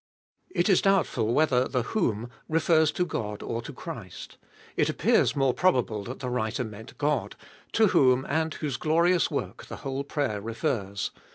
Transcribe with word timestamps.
It 0.49 0.67
is 0.67 0.81
doubtful 0.81 1.31
whether 1.31 1.67
the 1.67 1.83
whom 1.83 2.31
refers 2.49 2.91
to 2.93 3.05
God 3.05 3.43
or 3.43 3.61
to 3.61 3.71
Christ, 3.71 4.37
It 4.75 4.89
appears 4.89 5.35
more 5.35 5.53
probable 5.53 6.03
that 6.05 6.21
the 6.21 6.29
writer 6.31 6.63
meant 6.63 6.97
God, 6.97 7.35
to 7.73 7.85
whom 7.89 8.25
and 8.27 8.51
whose 8.55 8.77
glorious 8.77 9.29
work 9.29 9.67
the 9.67 9.75
whole 9.85 10.03
prayer 10.03 10.41
refers. 10.41 11.11